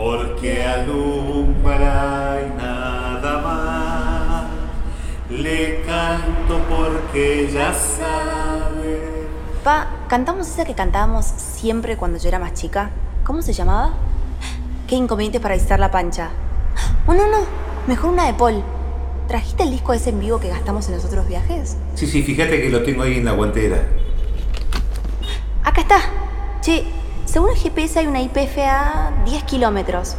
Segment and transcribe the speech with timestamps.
[0.00, 4.44] porque alumbra y nada más.
[5.30, 9.26] Le canto porque ya sabe.
[9.62, 12.90] Pa, ¿cantamos esa que cantábamos siempre cuando yo era más chica?
[13.24, 13.92] ¿Cómo se llamaba?
[14.86, 16.30] Qué inconveniente para visitar la pancha.
[17.06, 17.38] Oh, no, no,
[17.86, 18.62] mejor una de Paul.
[19.28, 21.76] ¿Trajiste el disco ese en vivo que gastamos en los otros viajes?
[21.94, 23.82] Sí, sí, fíjate que lo tengo ahí en la guantera.
[25.62, 26.00] Acá está.
[26.62, 26.84] Che,
[27.30, 30.16] según el GPS hay una IPF a 10 kilómetros.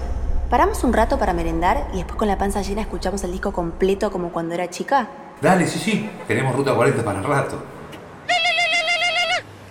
[0.50, 4.10] ¿Paramos un rato para merendar y después con la panza llena escuchamos el disco completo
[4.12, 5.10] como cuando era chica?
[5.42, 7.62] Dale, sí, sí, tenemos ruta 40 para el rato.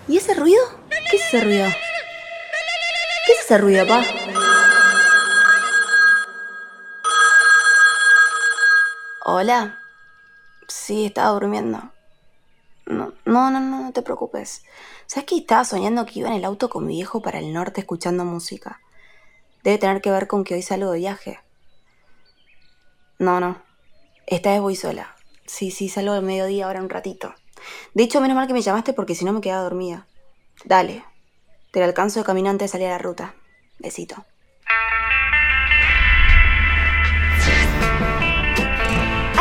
[0.07, 0.61] ¿Y ese ruido?
[1.11, 1.67] ¿Qué es ese ruido?
[3.27, 4.03] ¿Qué es ese ruido, pa?
[9.25, 9.79] Hola.
[10.69, 11.91] Sí, estaba durmiendo.
[12.87, 14.65] No, no, no, no, te preocupes.
[15.07, 17.81] ¿Sabes que estaba soñando que iba en el auto con mi viejo para el norte
[17.81, 18.81] escuchando música?
[19.63, 21.41] Debe tener que ver con que hoy salgo de viaje.
[23.19, 23.63] No, no.
[24.27, 25.15] Esta vez voy sola.
[25.47, 27.35] Sí, sí, salgo del mediodía ahora un ratito.
[27.95, 30.07] De hecho, menos mal que me llamaste porque si no me quedaba dormida.
[30.65, 31.05] Dale.
[31.73, 33.35] Te la alcanzo de camino antes de salir a la ruta.
[33.79, 34.25] Besito.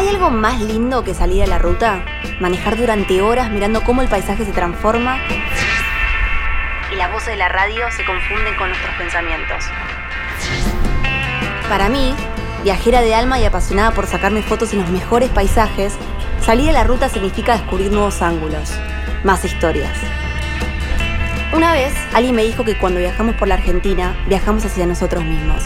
[0.10, 2.04] ¿Hay algo más lindo que salir a la ruta?
[2.40, 5.20] Manejar durante horas mirando cómo el paisaje se transforma
[6.92, 9.66] y las voces de la radio se confunden con nuestros pensamientos.
[11.70, 12.16] Para mí,
[12.64, 15.94] viajera de alma y apasionada por sacarme fotos en los mejores paisajes,
[16.42, 18.74] salir a la ruta significa descubrir nuevos ángulos,
[19.24, 19.96] más historias.
[21.54, 25.62] Una vez, alguien me dijo que cuando viajamos por la Argentina, viajamos hacia nosotros mismos.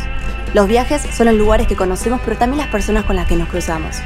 [0.54, 3.48] Los viajes son los lugares que conocemos, pero también las personas con las que nos
[3.48, 4.02] cruzamos.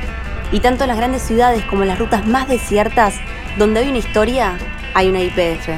[0.51, 3.15] Y tanto en las grandes ciudades como en las rutas más desiertas,
[3.57, 4.57] donde hay una historia,
[4.93, 5.69] hay una IPF.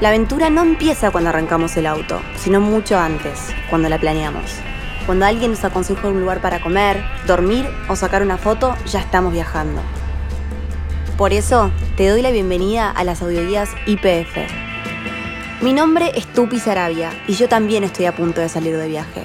[0.00, 4.56] La aventura no empieza cuando arrancamos el auto, sino mucho antes, cuando la planeamos.
[5.06, 9.32] Cuando alguien nos aconseja un lugar para comer, dormir o sacar una foto, ya estamos
[9.32, 9.80] viajando.
[11.16, 14.36] Por eso, te doy la bienvenida a las audioguías IPF.
[15.62, 19.22] Mi nombre es Tupi Sarabia y yo también estoy a punto de salir de viaje.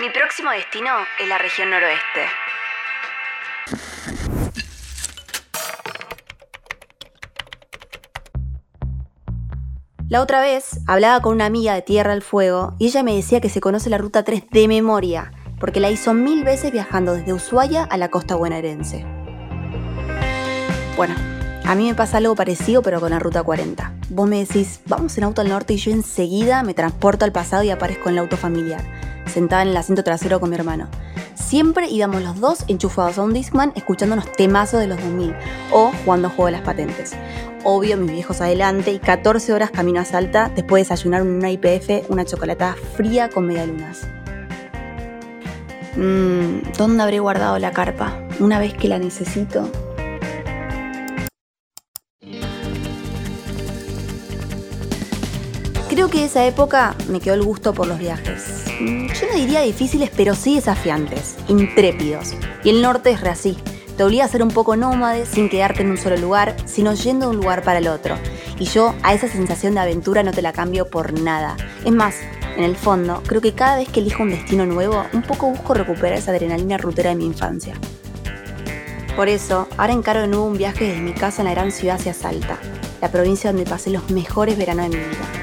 [0.00, 0.88] Mi próximo destino
[1.18, 2.22] es la región noroeste.
[10.08, 13.42] La otra vez hablaba con una amiga de Tierra del Fuego y ella me decía
[13.42, 17.34] que se conoce la ruta 3 de memoria, porque la hizo mil veces viajando desde
[17.34, 19.04] Ushuaia a la costa bonaerense.
[20.96, 21.14] Bueno,
[21.66, 23.92] a mí me pasa algo parecido pero con la ruta 40.
[24.08, 27.64] Vos me decís, vamos en auto al norte y yo enseguida me transporto al pasado
[27.64, 28.82] y aparezco en el auto familiar,
[29.30, 30.88] sentada en el asiento trasero con mi hermano.
[31.34, 35.34] Siempre íbamos los dos enchufados a un Discman escuchándonos temazos de los 2000
[35.72, 37.12] o jugando juego de las patentes.
[37.64, 41.50] Obvio, mis viejos adelante y 14 horas camino a Salta después de desayunar en una
[41.50, 44.06] IPF una chocolatada fría con medialunas.
[45.96, 48.22] Mmm, ¿dónde habré guardado la carpa?
[48.38, 49.70] Una vez que la necesito,
[55.90, 58.59] Creo que esa época me quedó el gusto por los viajes.
[58.80, 62.34] Yo no diría difíciles, pero sí desafiantes, intrépidos.
[62.64, 63.58] Y el norte es así.
[63.98, 67.26] Te obliga a ser un poco nómade sin quedarte en un solo lugar, sino yendo
[67.26, 68.16] de un lugar para el otro.
[68.58, 71.58] Y yo a esa sensación de aventura no te la cambio por nada.
[71.84, 72.16] Es más,
[72.56, 75.74] en el fondo, creo que cada vez que elijo un destino nuevo, un poco busco
[75.74, 77.74] recuperar esa adrenalina rutera de mi infancia.
[79.14, 81.96] Por eso, ahora encaro de nuevo un viaje desde mi casa en la gran ciudad
[81.96, 82.58] hacia Salta,
[83.02, 85.39] la provincia donde pasé los mejores veranos de mi vida.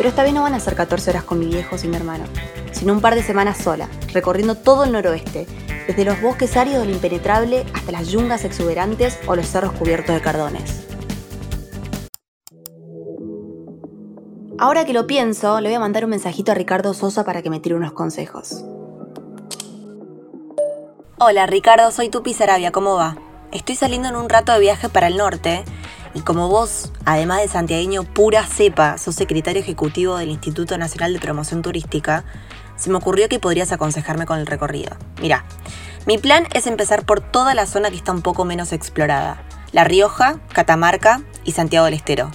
[0.00, 2.24] Pero esta vez no van a ser 14 horas con mi viejo y mi hermano,
[2.72, 5.46] sino un par de semanas sola, recorriendo todo el noroeste,
[5.86, 10.22] desde los bosques áridos del impenetrable hasta las yungas exuberantes o los cerros cubiertos de
[10.22, 10.86] cardones.
[14.58, 17.50] Ahora que lo pienso, le voy a mandar un mensajito a Ricardo Sosa para que
[17.50, 18.64] me tire unos consejos.
[21.18, 23.18] Hola Ricardo, soy Tupi Sarabia, ¿cómo va?
[23.52, 25.62] Estoy saliendo en un rato de viaje para el norte
[26.14, 31.20] y como vos, además de santiagueño pura cepa, sos secretario ejecutivo del Instituto Nacional de
[31.20, 32.24] Promoción Turística,
[32.76, 34.96] se me ocurrió que podrías aconsejarme con el recorrido.
[35.20, 35.44] Mira,
[36.06, 39.42] mi plan es empezar por toda la zona que está un poco menos explorada.
[39.72, 42.30] La Rioja, Catamarca y Santiago del Estero.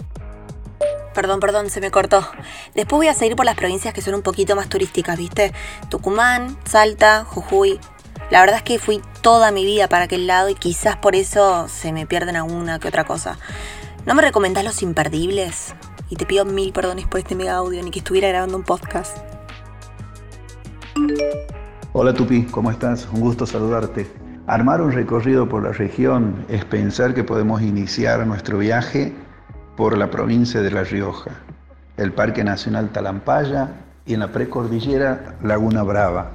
[1.16, 2.28] Perdón, perdón, se me cortó.
[2.76, 5.54] Después voy a seguir por las provincias que son un poquito más turísticas, ¿viste?
[5.90, 7.80] Tucumán, Salta, Jujuy.
[8.30, 11.68] La verdad es que fui toda mi vida para aquel lado y quizás por eso
[11.68, 13.38] se me pierden alguna que otra cosa.
[14.06, 15.74] ¿No me recomendás los imperdibles?
[16.10, 19.18] Y te pido mil perdones por este mega audio, ni que estuviera grabando un podcast.
[21.92, 23.07] Hola Tupi, ¿cómo estás?
[23.12, 24.06] Un gusto saludarte.
[24.46, 29.12] Armar un recorrido por la región es pensar que podemos iniciar nuestro viaje
[29.75, 31.31] por la provincia de La Rioja.
[31.98, 33.69] el Parque Nacional Talampaya
[34.06, 36.31] y en la precordillera Laguna Brava.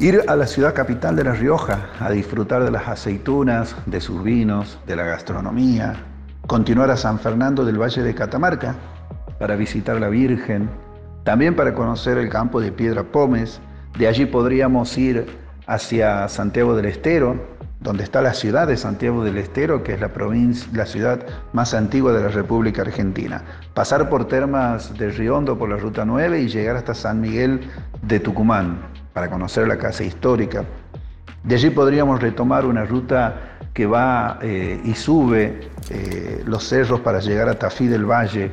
[0.00, 4.24] Ir a la ciudad capital de La Rioja a disfrutar de las aceitunas, de sus
[4.24, 6.09] vinos, de la gastronomía.
[6.50, 8.74] Continuar a San Fernando del Valle de Catamarca
[9.38, 10.68] para visitar la Virgen.
[11.22, 13.60] También para conocer el campo de Piedra Pómez.
[13.96, 15.26] De allí podríamos ir
[15.68, 17.36] hacia Santiago del Estero,
[17.78, 21.72] donde está la ciudad de Santiago del Estero, que es la, provincia, la ciudad más
[21.72, 23.44] antigua de la República Argentina.
[23.72, 27.60] Pasar por Termas de Riondo por la Ruta 9 y llegar hasta San Miguel
[28.02, 28.80] de Tucumán
[29.12, 30.64] para conocer la casa histórica.
[31.44, 33.36] De allí podríamos retomar una ruta
[33.80, 38.50] que va eh, y sube eh, los cerros para llegar a Tafí del Valle,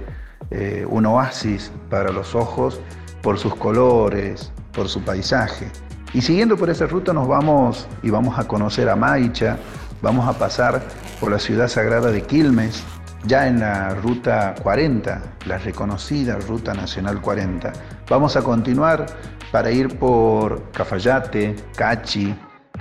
[0.52, 2.80] eh, un oasis para los ojos
[3.22, 5.68] por sus colores, por su paisaje.
[6.14, 9.58] Y siguiendo por esa ruta nos vamos y vamos a conocer a Maicha,
[10.02, 10.82] vamos a pasar
[11.20, 12.82] por la ciudad sagrada de Quilmes,
[13.26, 17.74] ya en la ruta 40, la reconocida ruta nacional 40.
[18.10, 19.06] Vamos a continuar
[19.52, 22.34] para ir por Cafayate, Cachi,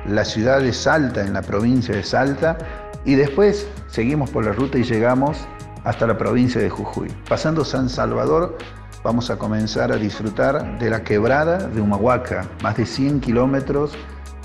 [0.08, 2.58] la ciudad de Salta, en la provincia de Salta,
[3.04, 5.46] y después seguimos por la ruta y llegamos
[5.84, 7.08] hasta la provincia de Jujuy.
[7.28, 8.58] Pasando San Salvador,
[9.04, 13.92] vamos a comenzar a disfrutar de la quebrada de Humahuaca, más de 100 kilómetros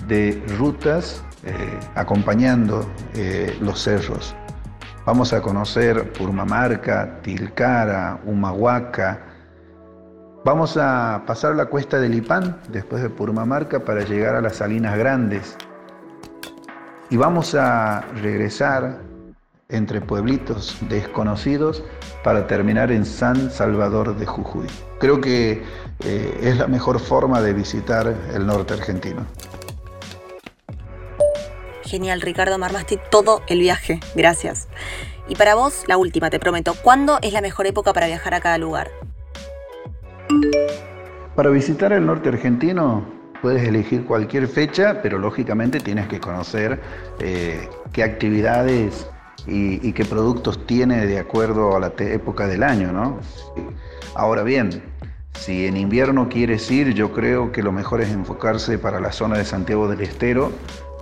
[0.08, 4.36] de rutas eh, acompañando eh, los cerros.
[5.04, 9.31] Vamos a conocer Purmamarca, Tilcara, Humahuaca.
[10.44, 14.98] Vamos a pasar la cuesta del Ipán después de Purmamarca para llegar a las Salinas
[14.98, 15.56] Grandes.
[17.12, 19.02] Y vamos a regresar
[19.70, 21.84] entre pueblitos desconocidos
[22.24, 24.66] para terminar en San Salvador de Jujuy.
[25.00, 25.64] Creo que
[26.04, 29.28] eh, es la mejor forma de visitar el norte argentino.
[31.84, 32.68] Genial, Ricardo, me
[33.12, 34.00] todo el viaje.
[34.16, 34.68] Gracias.
[35.28, 36.74] Y para vos, la última, te prometo.
[36.82, 38.90] ¿Cuándo es la mejor época para viajar a cada lugar?
[41.36, 43.06] Para visitar el norte argentino
[43.42, 46.80] puedes elegir cualquier fecha, pero lógicamente tienes que conocer
[47.20, 49.08] eh, qué actividades
[49.48, 53.20] y, qué productos tiene de acuerdo a la época del año, ¿no?
[54.14, 54.84] Ahora bien,
[55.34, 59.38] si en invierno quieres ir, yo creo que lo mejor es enfocarse para la zona
[59.38, 60.52] de Santiago del Estero,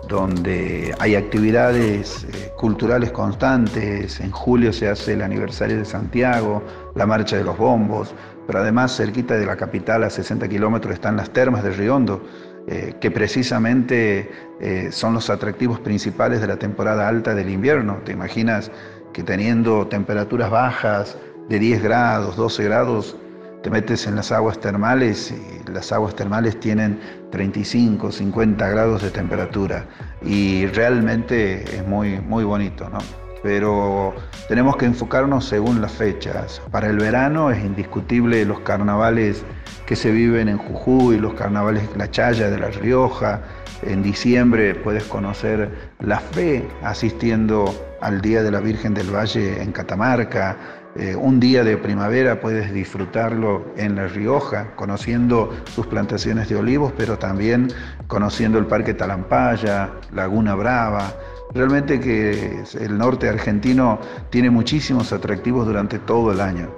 [0.10, 4.20] donde hay actividades eh, culturales constantes.
[4.20, 6.64] En julio se hace el aniversario de Santiago,
[6.96, 8.14] la marcha de los bombos,
[8.48, 12.26] pero además cerquita de la capital, a 60 kilómetros, están las termas de Riondo,
[12.68, 18.00] eh, que precisamente eh, son los atractivos principales de la temporada alta del invierno.
[18.04, 18.72] ¿Te imaginas
[19.14, 21.18] que teniendo temperaturas bajas
[21.50, 23.16] de 10 grados, 12 grados,
[23.62, 27.00] te metes en las aguas termales y las aguas termales tienen
[27.31, 29.86] 35, 50 grados de temperatura
[30.22, 33.00] y realmente es muy, muy bonito, ¿no?
[33.42, 34.14] Pero
[34.50, 36.62] tenemos que enfocarnos según las fechas.
[36.72, 39.46] Para el verano es indiscutible los carnavales
[39.86, 43.42] que se viven en Jujuy, los carnavales La Chaya de La Rioja.
[43.82, 49.72] En diciembre puedes conocer la fe asistiendo al Día de la Virgen del Valle en
[49.72, 50.58] Catamarca.
[50.95, 56.91] Eh, un día de primavera puedes disfrutarlo en La Rioja, conociendo sus plantaciones de olivos,
[56.97, 57.71] pero también
[58.07, 61.13] conociendo el Parque Talampaya, Laguna Brava.
[61.53, 64.00] Realmente que el norte argentino
[64.31, 66.69] tiene muchísimos atractivos durante todo el año.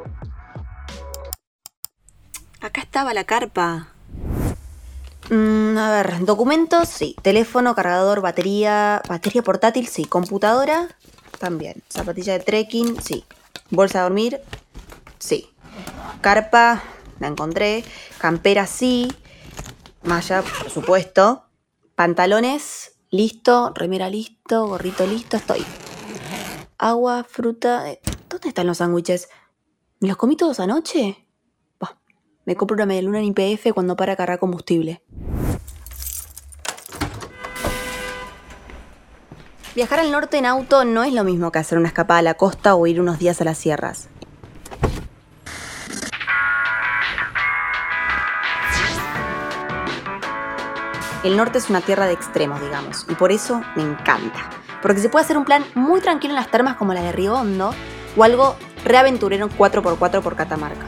[2.60, 3.88] Acá estaba la carpa.
[5.30, 7.16] Mm, a ver, documentos, sí.
[7.22, 9.02] Teléfono, cargador, batería.
[9.08, 10.06] Batería portátil, sí.
[10.06, 10.90] Computadora,
[11.40, 11.82] también.
[11.90, 13.24] Zapatilla de trekking, sí.
[13.70, 14.42] Bolsa de dormir,
[15.20, 15.50] sí.
[16.22, 16.84] Carpa,
[17.20, 17.84] la encontré.
[18.18, 19.12] Campera, sí.
[20.04, 21.46] Malla, por supuesto.
[21.96, 23.72] Pantalones, listo.
[23.76, 24.68] Remera, listo.
[24.68, 25.38] Gorrito, listo.
[25.38, 25.66] Estoy.
[26.78, 27.90] Agua, fruta.
[27.90, 29.30] Eh, ¿Dónde están los sándwiches?
[30.00, 31.28] ¿Me los comí todos anoche?
[32.44, 35.04] Me compro una media luna en IPF cuando para cargar combustible.
[39.74, 42.34] Viajar al norte en auto no es lo mismo que hacer una escapada a la
[42.34, 44.10] costa o ir unos días a las sierras.
[51.24, 54.50] El norte es una tierra de extremos, digamos, y por eso me encanta.
[54.82, 57.36] Porque se puede hacer un plan muy tranquilo en las termas como la de Río
[57.36, 57.74] Hondo
[58.18, 60.86] o algo reaventurero 4x4 por Catamarca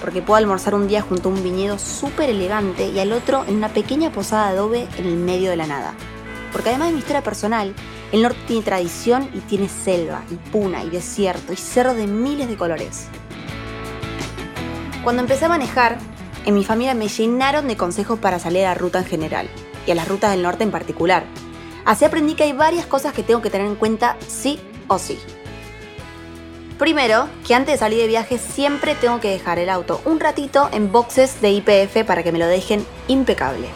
[0.00, 3.56] porque puedo almorzar un día junto a un viñedo súper elegante y al otro en
[3.56, 5.94] una pequeña posada adobe en el medio de la nada.
[6.52, 7.74] Porque además de mi historia personal,
[8.12, 12.48] el norte tiene tradición y tiene selva, y puna, y desierto, y cerro de miles
[12.48, 13.06] de colores.
[15.02, 15.98] Cuando empecé a manejar,
[16.46, 19.48] en mi familia me llenaron de consejos para salir a la ruta en general,
[19.86, 21.24] y a las rutas del norte en particular.
[21.84, 24.58] Así aprendí que hay varias cosas que tengo que tener en cuenta sí
[24.88, 25.18] o sí.
[26.78, 30.68] Primero, que antes de salir de viaje siempre tengo que dejar el auto un ratito
[30.72, 33.68] en boxes de IPF para que me lo dejen impecable.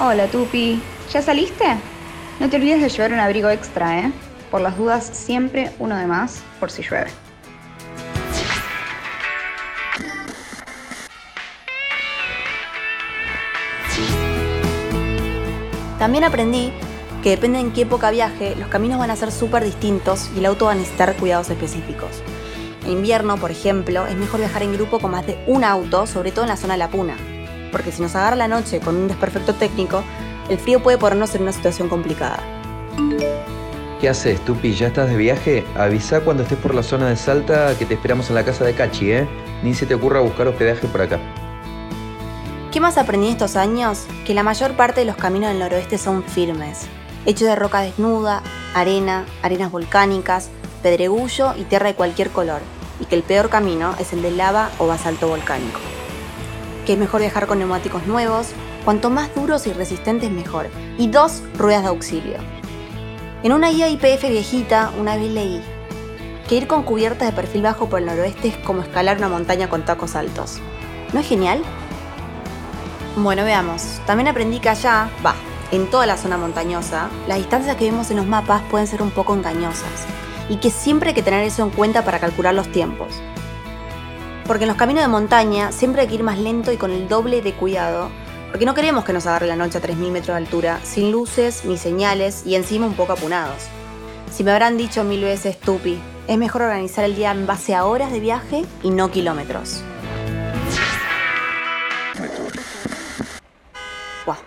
[0.00, 0.80] Hola Tupi,
[1.12, 1.76] ¿ya saliste?
[2.40, 4.12] No te olvides de llevar un abrigo extra, ¿eh?
[4.50, 7.10] Por las dudas, siempre uno de más por si llueve.
[15.98, 16.72] También aprendí
[17.22, 20.46] que depende en qué época viaje, los caminos van a ser súper distintos y el
[20.46, 22.22] auto va a necesitar cuidados específicos.
[22.84, 26.32] En invierno, por ejemplo, es mejor viajar en grupo con más de un auto, sobre
[26.32, 27.16] todo en la zona de la Puna,
[27.72, 30.04] porque si nos agarra la noche con un desperfecto técnico,
[30.48, 32.38] el frío puede ponernos en una situación complicada.
[34.00, 34.74] ¿Qué haces, Tupi?
[34.74, 35.64] ¿Ya estás de viaje?
[35.76, 38.74] Avisa cuando estés por la zona de Salta que te esperamos en la casa de
[38.74, 39.28] Cachi, ¿eh?
[39.62, 41.18] Ni se te ocurra buscar hospedaje por acá.
[42.70, 44.04] ¿Qué más aprendí estos años?
[44.26, 46.86] Que la mayor parte de los caminos del noroeste son firmes,
[47.24, 48.42] hechos de roca desnuda,
[48.74, 50.50] arena, arenas volcánicas,
[50.82, 52.60] pedregullo y tierra de cualquier color,
[53.00, 55.80] y que el peor camino es el de lava o basalto volcánico.
[56.84, 58.48] Que es mejor viajar con neumáticos nuevos,
[58.84, 62.38] cuanto más duros y resistentes mejor, y dos ruedas de auxilio.
[63.42, 65.62] En una guía IPF viejita una vez leí
[66.48, 69.68] que ir con cubiertas de perfil bajo por el noroeste es como escalar una montaña
[69.68, 70.58] con tacos altos.
[71.12, 71.62] ¿No es genial?
[73.16, 74.00] Bueno, veamos.
[74.06, 75.34] También aprendí que allá, va,
[75.70, 79.10] en toda la zona montañosa, las distancias que vemos en los mapas pueden ser un
[79.10, 80.06] poco engañosas
[80.48, 83.08] y que siempre hay que tener eso en cuenta para calcular los tiempos.
[84.46, 87.08] Porque en los caminos de montaña siempre hay que ir más lento y con el
[87.08, 88.10] doble de cuidado,
[88.54, 91.64] porque no queremos que nos agarre la noche a 3.000 metros de altura, sin luces
[91.64, 93.64] ni señales y encima un poco apunados.
[94.32, 97.84] Si me habrán dicho mil veces, Tupi, es mejor organizar el día en base a
[97.84, 99.82] horas de viaje y no kilómetros.
[104.24, 104.38] Buah,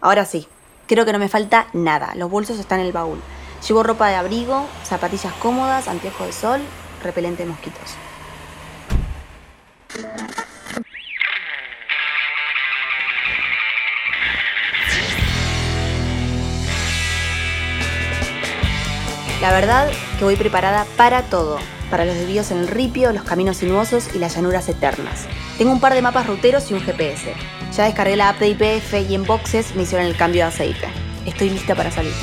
[0.00, 0.48] ahora sí,
[0.88, 2.12] Creo que no me falta nada.
[2.16, 3.20] Los bolsos están en el baúl.
[3.68, 6.60] Llevo ropa de abrigo, zapatillas cómodas, anteojos de sol,
[7.04, 7.94] repelente de mosquitos.
[19.44, 21.58] La verdad que voy preparada para todo,
[21.90, 25.26] para los desvíos en el ripio, los caminos sinuosos y las llanuras eternas.
[25.58, 27.34] Tengo un par de mapas ruteros y un GPS.
[27.76, 30.88] Ya descargué la app de IPF y en boxes me hicieron el cambio de aceite.
[31.26, 32.14] Estoy lista para salir.